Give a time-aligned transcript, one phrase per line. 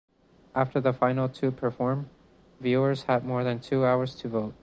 [0.55, 2.09] After the final two perform,
[2.59, 4.55] viewers had more than two hours to vote.